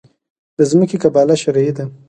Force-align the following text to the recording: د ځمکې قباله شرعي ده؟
د 0.57 0.59
ځمکې 0.71 0.97
قباله 1.03 1.35
شرعي 1.41 1.71
ده؟ 1.77 1.85